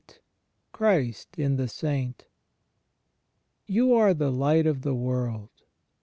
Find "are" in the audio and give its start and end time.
3.93-4.15